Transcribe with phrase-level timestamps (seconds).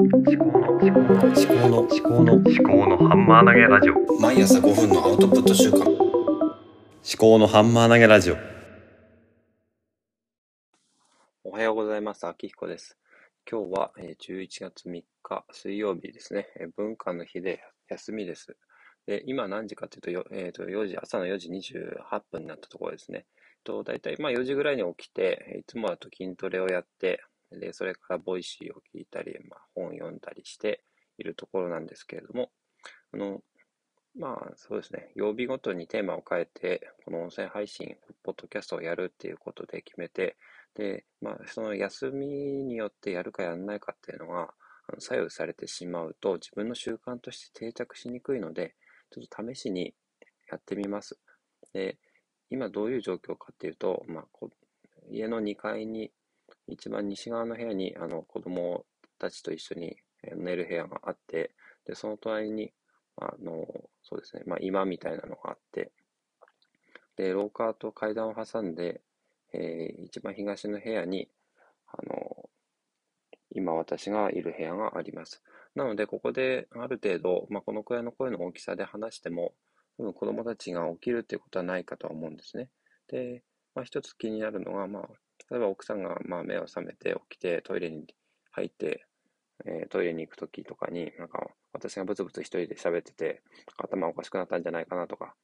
[0.00, 5.88] 思考の思考の思考の思考の思考のハンマー投げラジオ毎朝5分のアウトプット週間思
[7.16, 8.36] 考のハンマー投げラジオ
[11.44, 12.26] おはようございます。
[12.26, 12.98] 秋彦です。
[13.48, 16.48] 今日はえー11月3日水曜日ですね。
[16.58, 18.56] えー文化の日で休みです。
[19.06, 23.26] で、今何時かというと、よえーと4時、朝の4時28分になったところですね。
[23.62, 27.22] と、だいたいまあ4時ぐらいに起きて、えーいつもだと筋トレをやって、
[27.60, 30.84] で、それから Voicy を聞いたり、まあ、本を読んだりして
[31.18, 32.50] いるところなんですけれども、
[33.12, 33.42] あの、
[34.16, 40.36] まあそうですね、曜日ごとにテーマを変えて、この音声配信、ポッドキャストをやるっていうことで決めて、
[40.74, 44.54] で、まあ、その休みによってやるかやらないかっていうのが
[44.98, 48.76] 左右されてしまうと、自分の習慣として定着しにくいので、
[49.10, 49.94] ちょっと試しに
[50.50, 51.18] やってみます。
[51.72, 51.98] で、
[52.50, 54.24] 今どういう状況かっていうと、まあ、
[55.10, 56.12] 家の2階に、
[56.66, 58.84] 一番西側の部屋にあの子供
[59.18, 59.96] たちと一緒に
[60.36, 61.54] 寝る部屋があって、
[61.86, 62.72] で、その隣に、
[63.16, 63.66] あの、
[64.02, 65.92] そうですね、まあ、今みたいなのがあって、
[67.16, 69.00] で、廊下と階段を挟んで、
[69.52, 71.28] えー一番東の部屋に、
[71.86, 72.48] あの、
[73.50, 75.42] 今私がいる部屋があります。
[75.74, 79.54] なので、ここである程度、まあ、このくらいの声の大きさで話しても、
[79.96, 82.68] 多分子供たちが起きるっていうことはないかとは思うんですね。
[83.08, 85.08] で、まあ、一つ気になるのが、まあ、
[85.50, 88.06] 例えば奥さんがまあ目を覚めて起きてトイレに
[88.52, 89.06] 入って、
[89.66, 93.42] えートイレに行くときとかに、なんか私がブツブツ一人で喋ってて、
[93.76, 95.34] 頭おかしくなったんじゃないかなとか、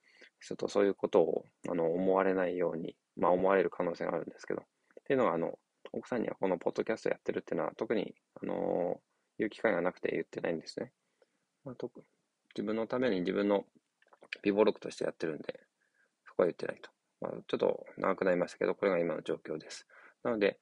[0.40, 4.64] ちょっとそういうことをあの思われないように、まあ思われる可能性があるんですけど、っ
[5.04, 5.58] ていうのは、あの、
[5.92, 9.00] 奥さんにはこのポッドキャストやってるっていうのは特に、あの
[9.38, 10.92] 言う機会がなくて言ってないんですね。
[11.64, 11.90] まあ、と
[12.54, 13.64] 自分のために自分の
[14.42, 15.60] 美貌録としてやってるんで、
[16.26, 16.90] そこは言ってないと。
[17.20, 19.86] まあ、ちょっと長くなりましたけど、これが今の状況です。
[20.22, 20.58] なので、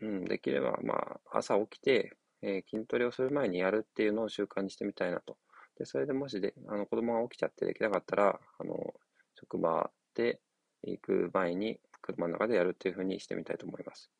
[0.00, 0.94] うん、できれば、ま
[1.32, 5.36] あ、朝起きて、えー筋トレをする前にやるっていうのを習慣にしてみたいなと。
[5.78, 8.94] で、それでもしで、あの、子供が起きちゃってできなかったら、あの、
[9.34, 10.40] 職場で
[10.82, 14.10] 行く前に車の中でやるっていうふうにしてみたいと思います。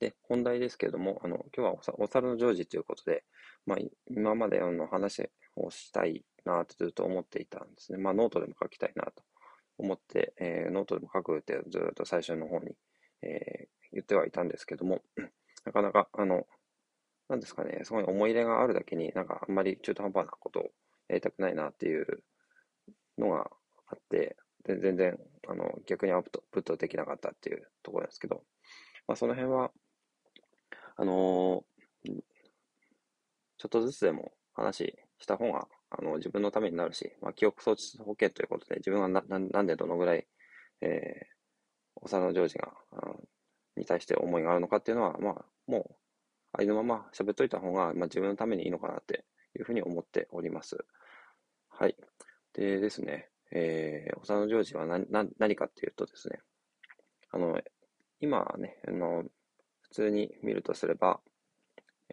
[0.00, 3.24] で、本題ですけれども、あの、今日はおさお猿のジョージということで、
[3.66, 3.78] まあ、
[4.10, 7.98] 今までの話をしたいなとずっと思っていたんですね。
[7.98, 9.22] まあ、ノートでも書きたいなと
[9.78, 12.74] 思って、えーノートでも書くってずっと最初の方に、
[13.22, 15.02] えー言ってはいたんですけども、
[15.66, 16.46] なかなか、あの、
[17.28, 20.62] なんですかね、すごい思い入れがあるだけに、なんかあんまり中途半端なことを
[21.08, 22.24] やりたくないなっていう
[23.18, 23.50] のが
[23.88, 28.44] あって、で全然、あの、逆にアウトプットできなかったっていうところですけど、
[29.06, 29.72] まあ、その辺は、
[30.96, 31.72] あのー
[33.58, 40.26] ちょっとずつでも話した方が、あの、自分のためになるし、まあ、記憶装置保険ということで、自分がな、なんでどのぐらい、
[40.80, 41.32] えー、
[41.96, 42.72] おさのジョージが、
[43.76, 45.96] に対して思いがあるのかっていうのは、まあ、もう、
[46.52, 49.24] ありのまま喋っといた方が、まあ、自分のためにいいのかなって
[49.56, 50.84] いうふうに思っております。
[51.70, 51.96] はい。
[52.52, 55.06] でですね、えー、おさのジョージは何
[55.38, 56.40] 何かっていうとですね、
[57.30, 57.58] あの、
[58.20, 59.24] 今ね、あの、
[59.80, 61.20] 普通に見るとすれば、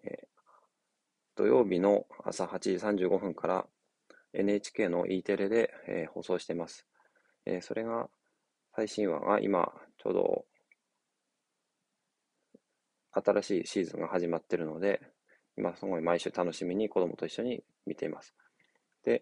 [0.04, 0.29] えー
[1.40, 2.72] 土曜日の朝8時
[3.06, 3.66] 35分から
[4.34, 6.86] NHK の E テレで、えー放送しています。
[7.46, 8.10] えーそれが、
[8.76, 9.72] 最新話が今、
[10.04, 10.46] ちょうど
[13.14, 15.00] 新しいシーズンが始まっているので、
[15.58, 18.34] 今すごい毎週楽しみに子供と一緒に見ています。
[19.06, 19.22] で、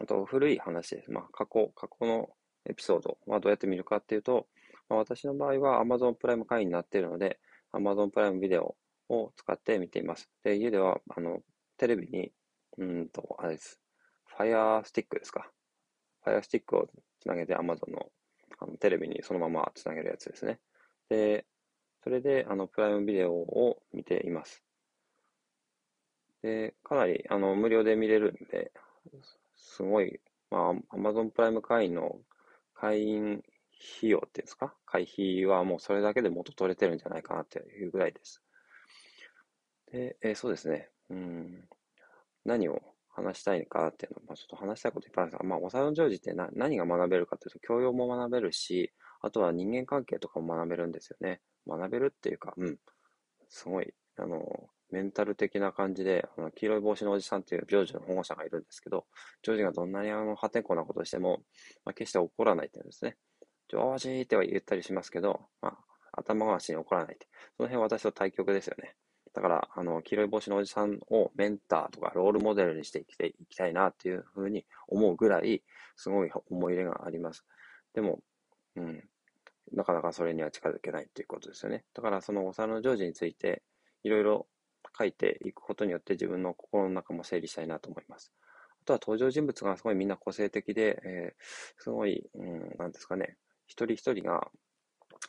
[0.00, 1.10] あと古い話です。
[1.10, 2.28] まあ過去、過去の
[2.70, 4.46] エピソードはどうやって見るかっていうと、
[4.88, 7.40] まあ、私の場合は Amazon プライム会員になっているので、
[7.72, 8.76] Amazon プライムビデオ
[9.08, 10.28] を使って見ています。
[10.42, 11.42] で、家では、あの、
[11.76, 12.32] テレビに、
[12.78, 13.80] うんと、あれです。
[14.36, 15.50] Fire Stick ですか。
[16.24, 16.88] Fire Stick を
[17.20, 18.10] つなげて Amazon の
[18.58, 20.60] あのテレビにそのままつなげるやつですね。
[21.08, 21.46] で、
[22.02, 24.62] それで、あの、プライムビデオを見ています。
[26.42, 28.72] で、かなり、あの、無料で見れるんで、
[29.56, 32.20] すごい、まあ、Amazon プライム会員の
[32.74, 33.42] 会員
[33.98, 34.74] 費用っていうんですか？
[34.86, 38.42] 会費はもうそれだけで元取れてるんじゃないかなっていうぐらいです。
[39.96, 40.90] で、えーそうですね。
[41.10, 41.68] うん。
[42.44, 51.40] 何を話したいかっていうのは、まあ、ちょっと話したいこといっぱいあるんですが、まあ、おさのジョージってな何が学べるかっていうと、教養も学べるし、あとは人間関係とかも学べるんですよね。
[51.66, 52.78] 学べるっていうか、うん。
[53.48, 59.06] すごい、あの、メンタル的な感じで、あの黄色い帽子のおじさんっていうジョージの保護者がいるんですけど、
[59.42, 61.40] ジョージがどんなにあの破天荒なことをしても、
[61.84, 63.16] まあ、決して怒らないっていうんですね。
[63.68, 67.26] ジョージっては言ったりしますけど、まあ、頭回しに怒らないって。
[67.56, 68.94] その辺私と対極ですよね。
[69.36, 75.62] だから、あの、黄色い帽子のおじさんをメンターとかロールモデルにしていきていきたいなっていうふうに思うぐらい、
[75.94, 77.44] すごい思い入れがあります。
[77.92, 78.20] でも、
[78.76, 79.04] うん。
[79.72, 81.84] なかなかそれには近づけないっていうことですよね。
[81.92, 83.62] だからそのお皿のジョージについて
[84.04, 84.46] いろいろ
[84.98, 88.32] 書いていくことによって自分の心の中も整理したいなと思います。
[88.82, 93.36] あとは登場人物がすごいみんな個性的で、えー、すごい、うん、なんですかね、
[93.66, 94.48] 一人一人が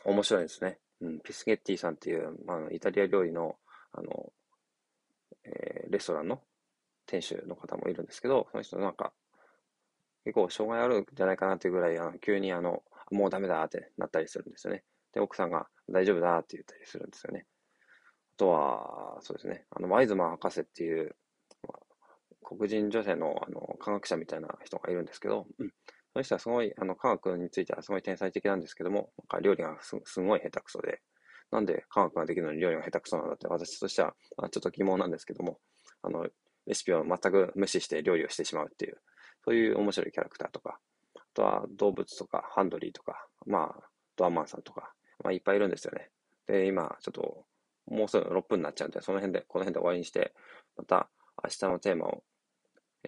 [0.04, 0.78] 面白いですね。
[1.00, 3.56] うん、ピスゲッティさんっていう、まあ、イタリア料理の、
[3.98, 4.32] あの、
[5.44, 6.40] えー、レストランの
[7.06, 9.12] 店主の方もいるんですけど、その人なんか、
[10.24, 14.84] 結構障害あるんじゃないかなっていうぐらい、あの急にあの、もうダメだってなったりするんですよね。
[15.12, 17.46] で、奥さんが大丈夫だって言ったりするんですよね。
[18.36, 21.16] あとは、そうですね、あの、ワイズマン博士っていう、
[21.66, 21.78] まあ、
[22.42, 25.68] 黒人女性のあの科学者みたいな人がいるんですけど、うん、
[26.12, 31.00] その人はすごい、あの、科学についてはすごい天才的なんですけども、なんか料理がすすごい下手くそで、
[31.50, 35.58] なんで科学ができるのに料理が下手くそなんだって私としては、まあ、ちょっと疑問なんですけども、
[36.02, 36.26] あの、
[36.66, 38.98] レシピを全く無視して料理をしてしまうっていう、
[39.44, 40.78] そういう面白いキャラクターとか、
[41.16, 44.92] あとは動物とか、ハンドリーとか、まあ、ドアマンさんとか、
[45.24, 46.10] まあ、いっぱいいるんですよね。
[46.46, 47.44] で、今、ちょっと、
[47.86, 50.34] もうすぐ6分になっちゃうんで、その辺で、この辺で終わりにして、
[50.76, 51.08] また
[51.42, 52.22] 明日のテーマを、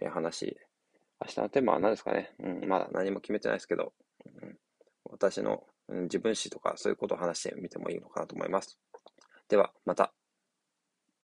[0.00, 0.56] えー、話し、
[1.20, 2.32] 明日のテーマは何ですかね。
[2.38, 3.92] うん、まだ何も決めてないですけど、
[4.24, 4.56] うん、
[5.04, 5.64] 私の、
[6.04, 8.78] 自分史とかそういうことを話してみてもいいのかなと思います。
[9.48, 10.12] では、また。